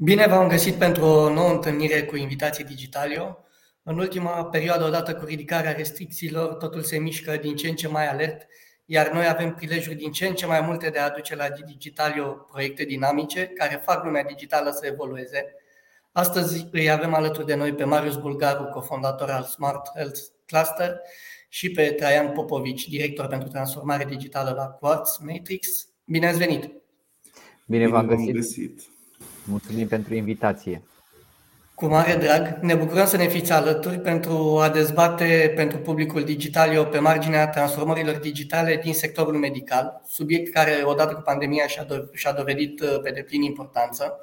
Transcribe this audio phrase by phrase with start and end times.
[0.00, 3.38] Bine v-am găsit pentru o nouă întâlnire cu invitații Digitalio.
[3.82, 8.08] În ultima perioadă, odată cu ridicarea restricțiilor, totul se mișcă din ce în ce mai
[8.08, 8.46] alert,
[8.84, 12.24] iar noi avem prilejuri din ce în ce mai multe de a aduce la Digitalio
[12.24, 15.54] proiecte dinamice care fac lumea digitală să evolueze.
[16.12, 21.00] Astăzi îi avem alături de noi pe Marius Bulgaru, cofondator al Smart Health Cluster,
[21.48, 25.88] și pe Traian Popovici, director pentru transformare digitală la Quartz Matrix.
[26.04, 26.70] Bine ați venit!
[27.66, 28.34] Bine v-am găsit.
[28.34, 28.96] găsit!
[29.48, 30.82] Mulțumim pentru invitație!
[31.74, 36.86] Cu mare drag, ne bucurăm să ne fiți alături pentru a dezbate pentru publicul digital
[36.86, 41.66] pe marginea transformărilor digitale din sectorul medical, subiect care odată cu pandemia
[42.12, 44.22] și-a dovedit uh, pe deplin importanță.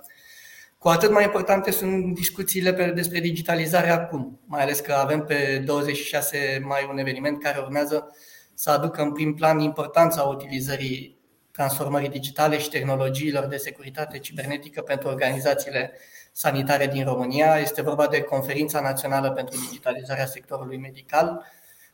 [0.78, 6.62] Cu atât mai importante sunt discuțiile despre digitalizare acum, mai ales că avem pe 26
[6.64, 8.16] mai un eveniment care urmează
[8.54, 11.15] să aducă în prim plan importanța utilizării
[11.55, 15.92] transformării digitale și tehnologiilor de securitate cibernetică pentru organizațiile
[16.31, 17.58] sanitare din România.
[17.61, 21.45] Este vorba de Conferința Națională pentru Digitalizarea Sectorului Medical.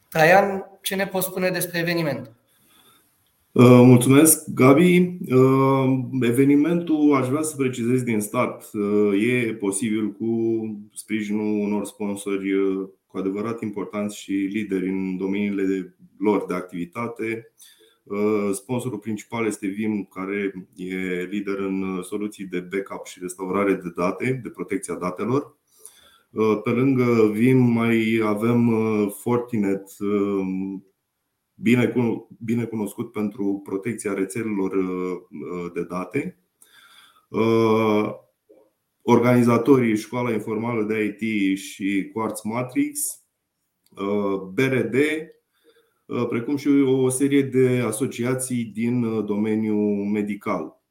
[0.10, 2.32] Traian, ce ne poți spune despre eveniment?
[3.52, 5.18] Uh, mulțumesc, Gabi.
[5.32, 10.28] Uh, evenimentul, aș vrea să precizez din start, uh, e posibil cu
[10.94, 12.50] sprijinul unor sponsori
[13.08, 17.52] cu adevărat importanți și lideri în domeniile lor de activitate.
[18.54, 24.40] Sponsorul principal este Vim, care e lider în soluții de backup și restaurare de date,
[24.44, 25.58] de protecția datelor.
[26.64, 28.70] Pe lângă Vim mai avem
[29.10, 29.84] Fortinet,
[31.62, 31.94] bine,
[32.40, 36.38] bine cunoscut pentru protecția rețelelor uh, de date.
[37.28, 38.14] Uh,
[39.02, 43.24] organizatorii Școala Informală de IT și Quartz Matrix,
[43.90, 44.96] uh, BRD,
[46.30, 50.82] precum și o serie de asociații din domeniul medical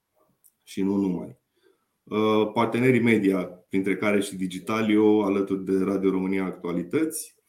[0.62, 1.38] și nu numai.
[2.54, 7.40] Partenerii media, printre care și Digitalio, alături de Radio România Actualități,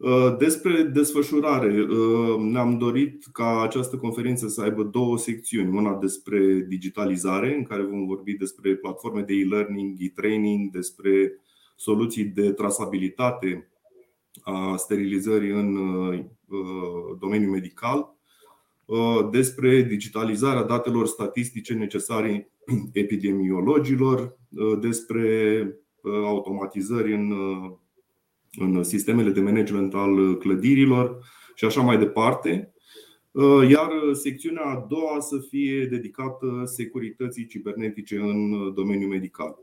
[0.00, 5.76] Uh, despre desfășurare, uh, ne-am dorit ca această conferință să aibă două secțiuni.
[5.76, 11.40] Una despre digitalizare, în care vom vorbi despre platforme de e-learning, e-training, despre
[11.76, 13.69] soluții de trasabilitate
[14.42, 16.24] a sterilizării în uh,
[17.18, 18.18] domeniul medical,
[19.30, 22.52] despre digitalizarea datelor statistice necesare
[22.92, 24.38] epidemiologilor,
[24.80, 25.66] despre
[26.02, 27.32] automatizări în
[28.58, 31.18] în sistemele de management al clădirilor
[31.54, 32.74] și așa mai departe.
[33.68, 39.58] Iar secțiunea a doua să fie dedicată securității cibernetice în domeniul medical.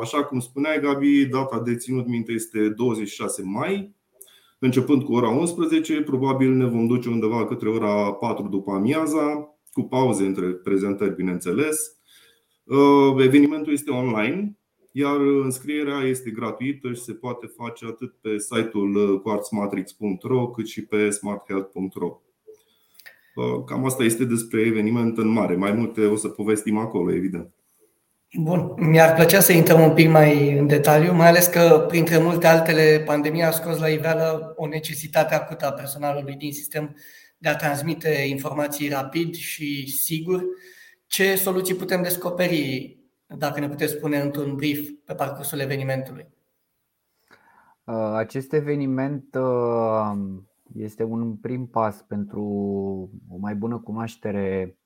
[0.00, 3.94] Așa cum spuneai, Gabi, data de ținut minte este 26 mai,
[4.58, 6.00] începând cu ora 11.
[6.00, 12.00] Probabil ne vom duce undeva către ora 4 după amiaza, cu pauze între prezentări, bineînțeles.
[13.18, 14.58] Evenimentul este online,
[14.92, 20.84] iar înscrierea este gratuită și se poate face atât pe site-ul uh, quartzmatrix.ro cât și
[20.84, 22.20] pe smarthealth.ro.
[23.34, 25.56] Uh, cam asta este despre eveniment în mare.
[25.56, 27.54] Mai multe o să povestim acolo, evident.
[28.38, 32.46] Bun, mi-ar plăcea să intrăm un pic mai în detaliu, mai ales că, printre multe
[32.46, 36.96] altele, pandemia a scos la iveală o necesitate acută a personalului din sistem
[37.38, 40.44] de a transmite informații rapid și sigur.
[41.06, 46.26] Ce soluții putem descoperi dacă ne puteți spune într-un brief pe parcursul evenimentului.
[47.84, 50.12] Uh, acest eveniment uh,
[50.76, 52.42] este un prim pas pentru
[53.28, 54.76] o mai bună cunoaștere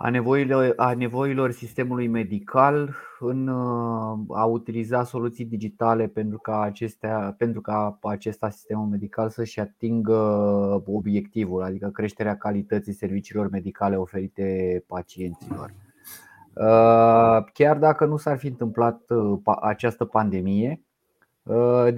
[0.00, 7.34] a nevoilor, a nevoilor sistemului medical în uh, a utiliza soluții digitale pentru ca, acestea,
[7.38, 10.14] pentru ca acesta sistemul medical să-și atingă
[10.86, 15.74] obiectivul, adică creșterea calității serviciilor medicale oferite pacienților.
[16.52, 20.82] Uh, chiar dacă nu s-ar fi întâmplat uh, această pandemie,
[21.42, 21.94] uh,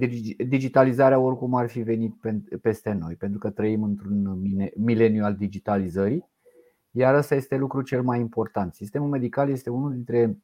[0.47, 2.15] digitalizarea oricum ar fi venit
[2.61, 4.39] peste noi, pentru că trăim într-un
[4.75, 6.29] mileniu al digitalizării,
[6.91, 8.73] iar ăsta este lucrul cel mai important.
[8.73, 10.37] Sistemul medical este unul dintre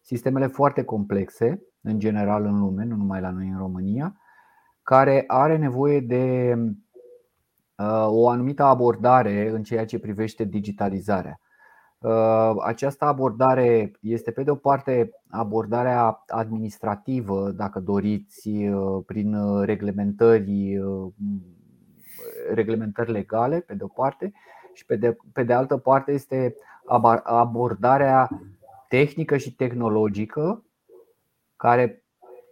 [0.00, 4.16] sistemele foarte complexe, în general în lume, nu numai la noi în România,
[4.82, 6.54] care are nevoie de
[8.06, 11.40] o anumită abordare în ceea ce privește digitalizarea.
[11.98, 20.78] Uh, această abordare este, pe de o parte, abordarea administrativă, dacă doriți, uh, prin reglementări,
[20.78, 21.12] uh,
[22.54, 24.32] reglementări legale, pe de o parte,
[24.74, 26.54] și pe de, pe de altă parte este
[27.24, 28.28] abordarea
[28.88, 30.64] tehnică și tehnologică
[31.56, 32.04] care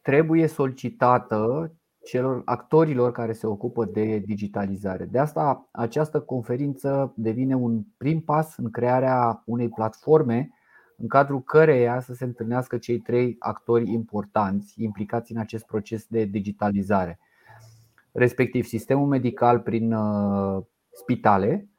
[0.02, 1.72] trebuie solicitată
[2.04, 5.04] celor actorilor care se ocupă de digitalizare.
[5.04, 10.50] De asta această conferință devine un prim pas în crearea unei platforme
[10.96, 16.24] în cadrul căreia să se întâlnească cei trei actori importanți implicați în acest proces de
[16.24, 17.18] digitalizare,
[18.12, 21.71] respectiv sistemul medical prin uh, spitale, uh,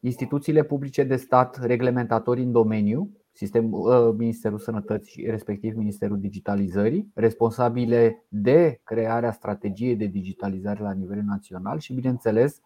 [0.00, 8.80] instituțiile publice de stat reglementatorii în domeniu, sistemul, Ministerul Sănătății, respectiv Ministerul Digitalizării, responsabile de
[8.84, 12.60] crearea strategiei de digitalizare la nivel național și, bineînțeles,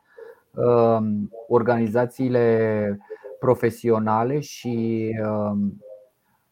[1.49, 2.99] organizațiile
[3.38, 5.81] profesionale și um,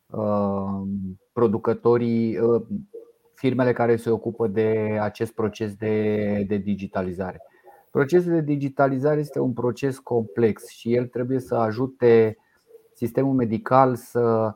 [0.07, 0.89] um,
[1.33, 2.63] producătorii, uh,
[3.35, 7.43] firmele care se ocupă de acest proces de, de digitalizare.
[7.95, 12.37] Procesul de digitalizare este un proces complex și el trebuie să ajute
[12.95, 14.55] sistemul medical să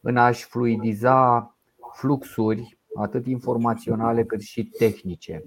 [0.00, 1.54] în a-și fluidiza
[1.92, 5.44] fluxuri atât informaționale cât și tehnice.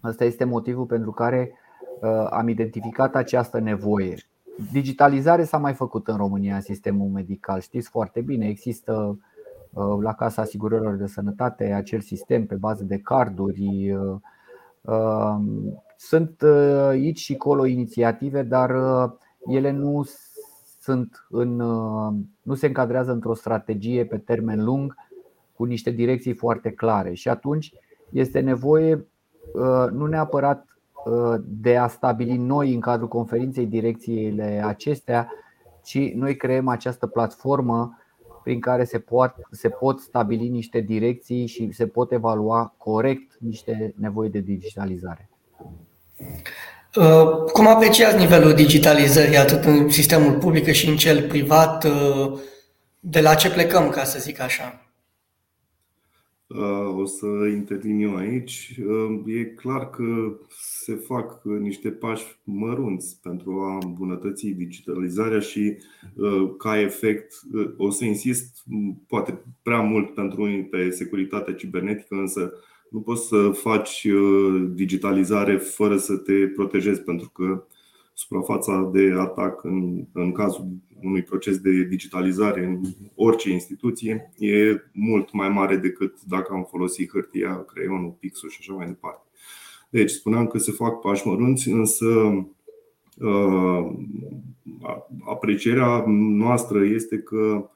[0.00, 1.52] Asta este motivul pentru care
[2.00, 4.14] uh, am identificat această nevoie.
[4.72, 7.60] Digitalizare s-a mai făcut în România în sistemul medical.
[7.60, 9.18] Știți foarte bine, există
[9.72, 13.96] uh, la Casa Asigurărilor de Sănătate acel sistem pe bază de carduri.
[16.10, 18.70] Uh, um, sunt uh, aici și acolo inițiative, dar
[19.46, 20.06] ele nu
[20.80, 21.56] sunt în,
[22.42, 24.94] nu se încadrează într-o strategie pe termen lung
[25.54, 27.14] cu niște direcții foarte clare.
[27.14, 27.72] Și atunci
[28.10, 29.06] este nevoie
[29.92, 30.66] nu neapărat
[31.44, 35.28] de a stabili noi în cadrul conferinței direcțiile acestea,
[35.82, 37.98] ci noi creăm această platformă
[38.42, 43.94] prin care se pot, se pot stabili niște direcții și se pot evalua corect niște
[43.96, 45.30] nevoi de digitalizare.
[46.96, 51.84] Uh, cum apreciați nivelul digitalizării atât în sistemul public cât și în cel privat?
[51.84, 52.38] Uh,
[53.00, 54.92] de la ce plecăm, ca să zic așa?
[56.46, 58.80] Uh, o să intervin eu aici.
[59.26, 60.04] E clar că
[60.82, 65.76] se fac uh, niște pași mărunți pentru a îmbunătăți digitalizarea și,
[66.14, 68.64] uh, ca efect, uh, o să insist
[69.06, 72.52] poate prea mult pentru unii pe securitatea cibernetică, însă
[72.92, 74.06] nu poți să faci
[74.70, 77.64] digitalizare fără să te protejezi, pentru că
[78.14, 80.68] suprafața de atac în, în cazul
[81.02, 82.80] unui proces de digitalizare în
[83.14, 88.72] orice instituție e mult mai mare decât dacă am folosit hârtia, creionul, pixul și așa
[88.72, 89.26] mai departe.
[89.90, 92.06] Deci spuneam că se fac pași mărunți, însă
[93.18, 93.90] uh,
[95.24, 97.70] aprecierea noastră este că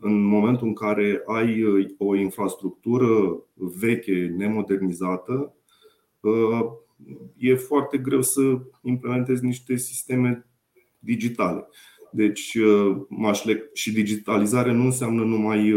[0.00, 5.54] în momentul în care ai uh, o infrastructură veche, nemodernizată,
[6.20, 6.60] uh,
[7.36, 8.40] e foarte greu să
[8.82, 10.46] implementezi niște sisteme
[10.98, 11.66] digitale.
[12.12, 12.58] Deci,
[13.72, 15.74] și digitalizare nu înseamnă numai,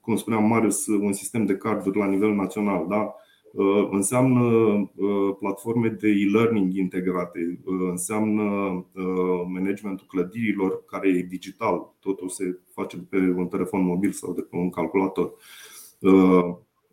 [0.00, 2.86] cum spuneam Marius, un sistem de carduri la nivel național.
[2.88, 3.14] Da?
[3.52, 4.42] Uh, înseamnă
[4.96, 8.42] uh, platforme de e-learning integrate, uh, înseamnă
[9.48, 14.40] managementul clădirilor care e digital, totul se face de pe un telefon mobil sau de
[14.40, 15.34] pe un calculator.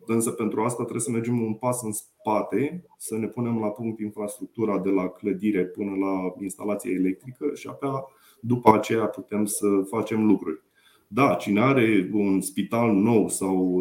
[0.06, 4.00] Însă pentru asta trebuie să mergem un pas în spate, să ne punem la punct
[4.00, 8.04] infrastructura de la clădire până la instalația electrică și abia
[8.40, 10.62] după aceea putem să facem lucruri.
[11.06, 13.80] Da, cine are un spital nou sau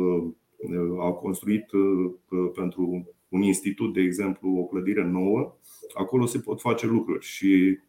[0.99, 5.55] au construit uh, uh, pentru un institut, de exemplu, o clădire nouă,
[5.93, 7.79] acolo se pot face lucruri și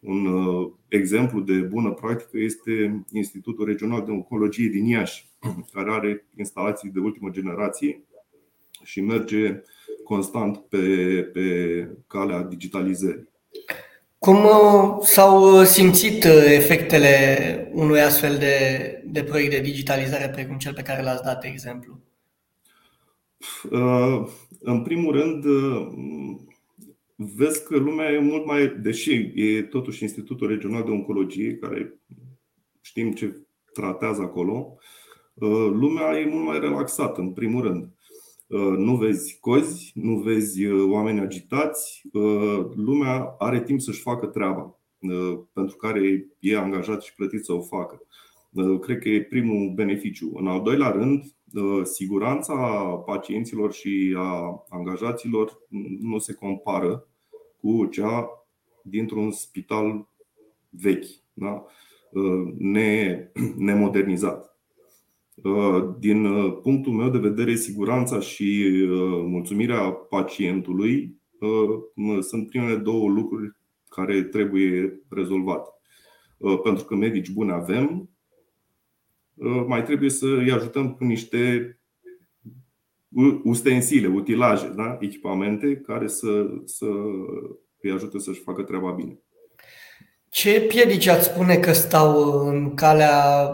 [0.00, 5.28] un uh, exemplu de bună practică este Institutul Regional de Oncologie din Iași,
[5.72, 8.02] care are instalații de ultimă generație
[8.82, 9.62] și merge
[10.04, 10.78] constant pe,
[11.32, 13.28] pe calea digitalizării.
[14.18, 14.38] Cum
[15.02, 18.56] s-au simțit efectele unui astfel de,
[19.04, 22.00] de proiect de digitalizare precum cel pe care l-ați dat exemplu?
[23.70, 24.26] Uh,
[24.60, 25.88] în primul rând, uh,
[27.14, 32.00] vezi că lumea e mult mai, deși e totuși Institutul Regional de Oncologie, care
[32.80, 34.76] știm ce tratează acolo,
[35.34, 37.90] uh, lumea e mult mai relaxată, în primul rând.
[38.76, 42.02] Nu vezi cozi, nu vezi oameni agitați,
[42.74, 44.80] lumea are timp să-și facă treaba
[45.52, 48.06] pentru care e angajat și plătit să o facă.
[48.80, 50.32] Cred că e primul beneficiu.
[50.34, 52.54] În al doilea rând, Ă, siguranța
[53.06, 55.58] pacienților și a angajaților
[56.00, 57.08] nu se compară
[57.60, 58.28] cu cea
[58.82, 60.08] dintr-un spital
[60.70, 61.64] vechi, da?
[62.14, 63.18] Ă, ne,
[63.56, 64.56] nemodernizat.
[65.44, 68.64] Ă, din punctul meu de vedere, siguranța și
[69.26, 71.20] mulțumirea pacientului
[72.20, 73.56] sunt primele două lucruri
[73.88, 75.68] care trebuie rezolvate.
[76.62, 78.15] Pentru că medici buni avem, Uh,
[79.66, 81.70] mai trebuie să îi ajutăm cu niște
[83.44, 84.96] ustensile, utilaje, da?
[85.00, 86.86] echipamente care să, să
[87.80, 89.18] îi ajute să-și facă treaba bine.
[90.28, 93.48] Ce piedici ați spune că stau în calea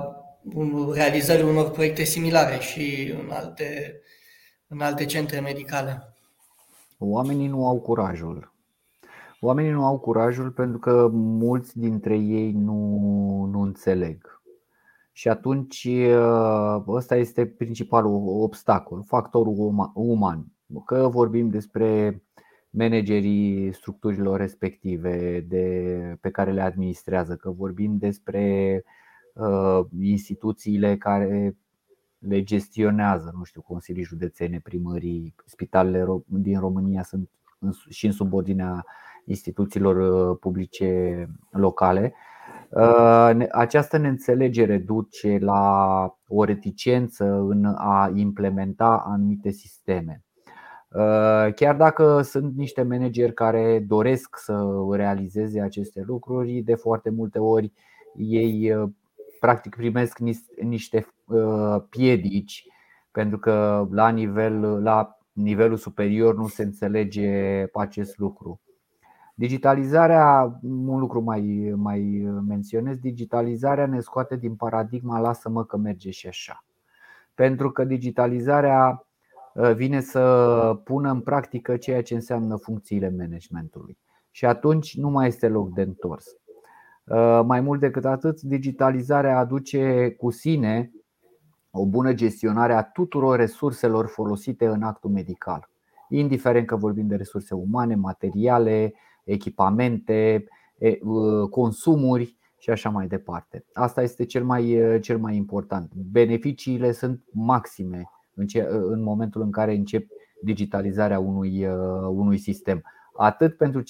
[0.93, 4.01] realizării unor proiecte similare și în alte,
[4.67, 6.17] în alte centre medicale?
[6.99, 8.53] Oamenii nu au curajul.
[9.41, 14.42] Oamenii nu au curajul pentru că mulți dintre ei nu, nu înțeleg.
[15.13, 20.47] Și atunci ă, ăsta este principalul obstacol, factorul uman.
[20.87, 22.23] Că vorbim despre
[22.71, 28.85] managerii structurilor respective de, pe care le administrează, că vorbim despre
[29.35, 31.57] uh, instituțiile care
[32.19, 37.31] le gestionează, nu știu, consilii județene, primării, spitalele din România sunt
[37.89, 38.85] și în subordinea
[39.25, 39.97] instituțiilor
[40.31, 42.15] uh, publice locale.
[42.75, 50.25] Uh, această neînțelegere duce la o reticență în a implementa anumite sisteme.
[50.89, 57.39] Uh, chiar dacă sunt niște manageri care doresc să realizeze aceste lucruri, de foarte multe
[57.39, 57.73] ori
[58.17, 58.91] ei uh,
[59.41, 60.19] practic primesc
[60.63, 62.67] niște uh, piedici
[63.11, 68.61] pentru că la, nivel, la nivelul superior nu se înțelege acest lucru.
[69.43, 72.01] Digitalizarea, un lucru mai, mai
[72.47, 76.65] menționez, digitalizarea ne scoate din paradigma lasă-mă că merge și așa.
[77.35, 79.07] Pentru că digitalizarea
[79.55, 83.99] Uh, vine să pună în practică ceea ce înseamnă funcțiile managementului.
[84.31, 86.27] Și atunci nu mai este loc de întors.
[87.05, 90.91] Uh, mai mult decât atât, digitalizarea aduce cu sine
[91.71, 95.69] o bună gestionare a tuturor resurselor folosite în actul medical,
[96.09, 100.45] indiferent că vorbim de resurse umane, materiale, echipamente,
[100.79, 103.65] uh, consumuri și așa mai departe.
[103.73, 105.93] Asta este cel mai, cel mai important.
[105.95, 108.11] Beneficiile sunt maxime
[108.69, 110.07] în momentul în care încep
[110.43, 112.83] digitalizarea unui, uh, unui sistem.
[113.17, 113.81] Atât pentru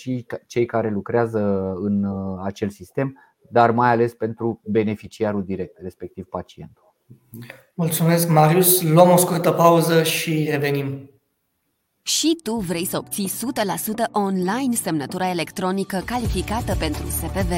[0.46, 3.18] cei care lucrează în uh, acel sistem,
[3.50, 6.94] dar mai ales pentru beneficiarul direct, respectiv pacientul.
[7.74, 8.82] Mulțumesc, Marius.
[8.82, 11.10] Luăm o scurtă pauză și revenim.
[12.04, 13.32] Și tu vrei să obții 100%
[14.12, 17.52] online semnătura electronică calificată pentru SPV?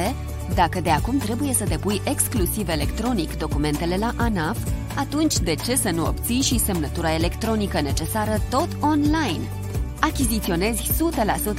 [0.55, 4.59] Dacă de acum trebuie să depui exclusiv electronic documentele la ANAF,
[4.97, 9.49] atunci de ce să nu obții și semnătura electronică necesară tot online?
[10.05, 10.91] Achiziționezi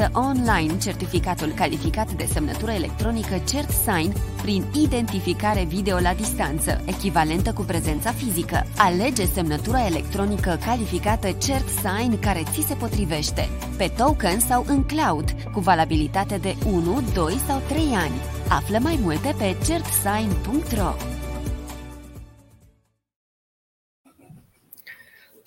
[0.08, 7.62] 100% online certificatul calificat de semnătură electronică CertSign prin identificare video la distanță, echivalentă cu
[7.62, 8.66] prezența fizică.
[8.78, 15.60] Alege semnătura electronică calificată CertSign care ți se potrivește, pe token sau în cloud, cu
[15.60, 18.22] valabilitate de 1, 2 sau 3 ani.
[18.50, 21.15] Află mai multe pe certsign.ro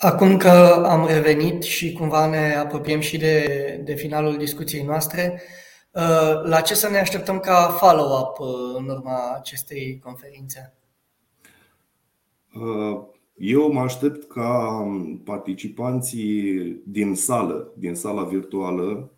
[0.00, 0.48] Acum că
[0.88, 5.40] am revenit și cumva ne apropiem și de, de finalul discuției noastre,
[5.92, 10.74] uh, la ce să ne așteptăm ca follow-up uh, în urma acestei conferințe?
[12.54, 13.00] Uh,
[13.36, 14.82] eu mă aștept ca
[15.24, 19.12] participanții din sală, din sala virtuală,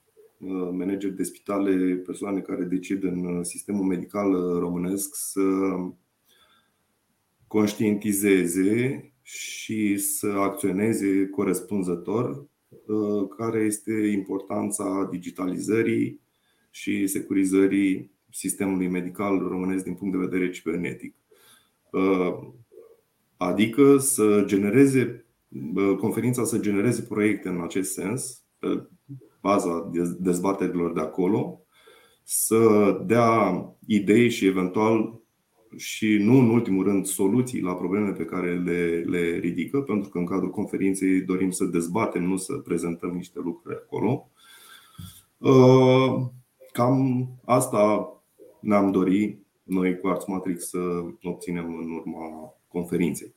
[0.72, 5.40] manageri de spitale, persoane care decid în sistemul medical românesc să
[7.46, 16.20] conștientizeze și să acționeze corespunzător uh, care este importanța digitalizării
[16.70, 21.14] și securizării sistemului medical românesc din punct de vedere cibernetic.
[21.92, 22.38] Uh,
[23.36, 25.24] adică să genereze
[25.74, 28.88] uh, conferința să genereze proiecte în acest sens, pe
[29.40, 31.64] baza dezbaterilor de acolo,
[32.22, 35.20] să dea idei și eventual
[35.76, 40.18] și nu în ultimul rând soluții la problemele pe care le, le ridică, pentru că
[40.18, 44.30] în cadrul conferinței dorim să dezbatem, nu să prezentăm niște lucruri acolo.
[45.38, 46.26] Uh,
[46.72, 48.12] cam asta
[48.60, 50.78] ne-am dorit noi cu Arts Matrix să
[51.22, 53.34] obținem în urma conferinței.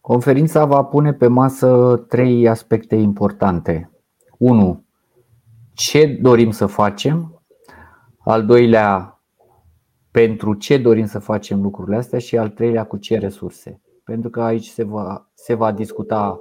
[0.00, 3.90] Conferința va pune pe masă trei aspecte importante.
[4.38, 4.84] 1.
[5.74, 7.42] Ce dorim să facem?
[8.18, 9.13] Al doilea,
[10.14, 13.80] pentru ce dorim să facem lucrurile astea și al treilea cu ce resurse.
[14.04, 16.38] Pentru că aici se va, se va discuta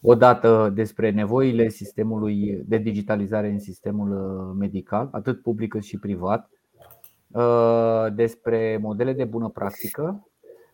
[0.00, 6.50] odată despre nevoile sistemului de digitalizare în sistemul uh, medical, atât public cât și privat,
[7.28, 10.28] uh, despre modele de bună practică,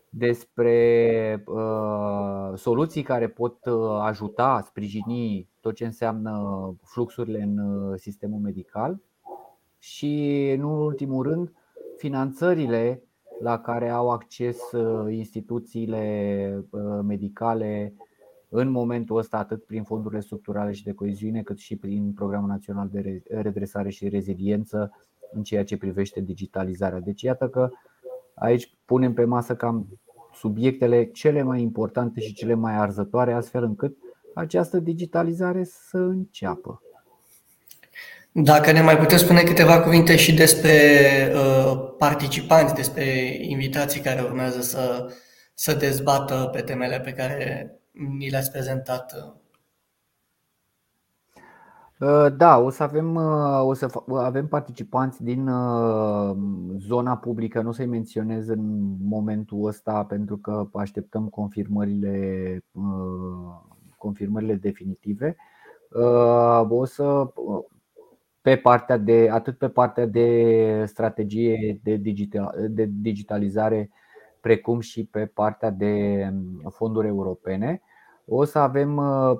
[0.09, 3.57] despre uh, soluții care pot
[4.01, 6.33] ajuta, sprijini tot ce înseamnă
[6.83, 7.57] fluxurile în
[7.97, 9.01] sistemul medical
[9.79, 11.51] și, în ultimul rând,
[11.97, 13.03] finanțările
[13.41, 17.93] la care au acces uh, instituțiile uh, medicale
[18.49, 22.89] în momentul ăsta, atât prin fondurile structurale și de coeziune, cât și prin Programul Național
[22.91, 24.91] de Redresare și Reziliență,
[25.31, 26.99] în ceea ce privește digitalizarea.
[26.99, 27.69] Deci iată că
[28.33, 29.87] aici punem pe masă cam
[30.33, 33.97] subiectele cele mai importante și cele mai arzătoare, astfel încât
[34.33, 36.81] această digitalizare să înceapă.
[38.43, 40.71] Dacă ne mai puteți spune câteva cuvinte și despre
[41.35, 43.03] uh, participanți, despre
[43.41, 45.13] invitații care urmează să,
[45.53, 47.71] să dezbată pe temele pe care
[48.17, 49.13] ni le-ați prezentat.
[51.99, 55.49] Uh, da, o să avem, uh, o să avem participanți din
[56.77, 62.63] zona publică, nu o să-i menționez în momentul ăsta pentru că așteptăm confirmările,
[63.97, 65.35] confirmările definitive.
[66.69, 67.27] O să
[68.45, 73.89] pe partea de, atât pe partea de strategie de, digital, de digitalizare,
[74.41, 77.81] precum și pe partea de mm, fonduri europene.
[78.25, 79.37] O să avem uh,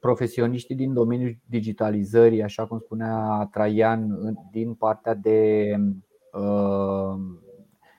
[0.00, 4.08] profesioniștii din domeniul digitalizării, așa cum spunea Traian,
[4.50, 5.74] din partea de,
[6.32, 7.20] uh,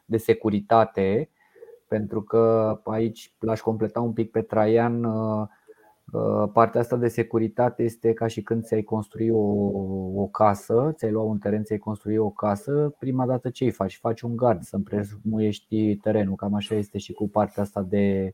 [0.05, 1.29] de securitate,
[1.87, 5.60] pentru că aici l-aș completa un pic pe Traian uh, Uh,
[6.53, 9.41] partea asta de securitate este ca și când ți-ai construi o,
[10.21, 13.97] o casă, ți-ai luat un teren, ți-ai construi o casă, prima dată ce îi faci?
[13.97, 18.33] Faci un gard, să împrejmuiești terenul, cam așa este și cu partea asta de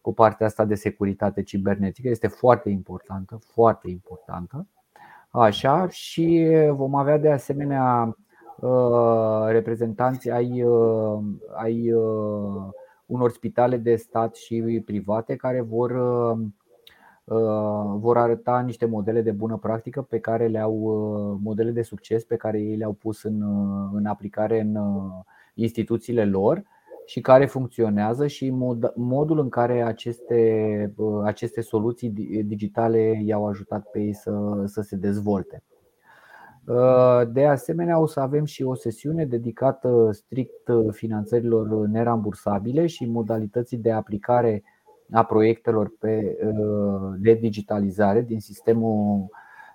[0.00, 4.66] cu partea asta de securitate cibernetică, este foarte importantă, foarte importantă.
[5.30, 8.16] Așa, și vom avea de asemenea
[8.60, 11.18] uh, reprezentanți ai, uh,
[11.54, 11.92] ai
[13.06, 16.38] unor spitale de stat și private care vor Uh,
[17.98, 22.36] vor arăta niște modele de bună practică pe care le-au uh, modele de succes pe
[22.36, 24.78] care ei le-au pus în, uh, în aplicare în
[25.54, 26.62] instituțiile lor
[27.06, 32.10] și care funcționează și mod, modul în care aceste, aceste soluții
[32.46, 35.62] digitale i-au ajutat pe ei să, să se dezvolte.
[37.32, 43.92] De asemenea, o să avem și o sesiune dedicată strict finanțărilor nerambursabile și modalității de
[43.92, 44.62] aplicare
[45.12, 49.26] a proiectelor pe, uh, de digitalizare din sistemul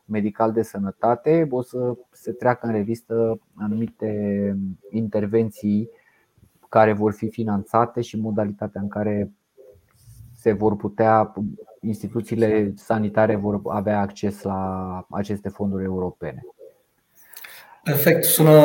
[0.05, 4.55] medical de sănătate, o să se treacă în revistă anumite
[4.89, 5.89] intervenții
[6.69, 9.31] care vor fi finanțate și modalitatea în care
[10.35, 11.33] se vor putea,
[11.81, 16.45] instituțiile sanitare vor avea acces la aceste fonduri europene.
[17.83, 18.61] Perfect, sună,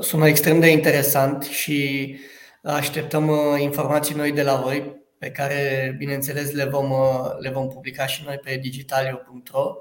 [0.00, 2.16] sună extrem de interesant și
[2.62, 6.92] așteptăm uh, informații noi de la voi pe care, bineînțeles, le vom,
[7.38, 9.76] le vom publica și noi pe digitalio.ro.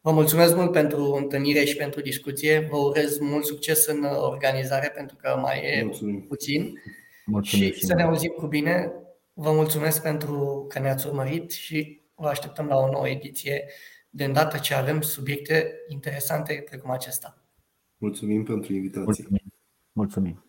[0.00, 2.66] Vă mulțumesc mult pentru întâlnire și pentru discuție.
[2.70, 6.20] Vă urez mult succes în organizare pentru că mai e Mulțumim.
[6.20, 6.72] puțin.
[7.26, 8.92] Mulțumim și să ne auzim cu bine.
[9.32, 13.64] Vă mulțumesc pentru că ne-ați urmărit și vă așteptăm la o nouă ediție
[14.10, 17.42] de îndată ce avem subiecte interesante precum acesta.
[17.96, 19.04] Mulțumim pentru invitație.
[19.28, 19.52] Mulțumim.
[19.92, 20.44] Mulțumim.